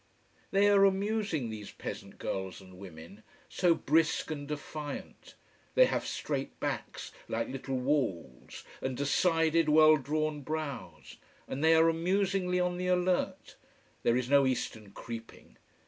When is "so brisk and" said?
3.47-4.47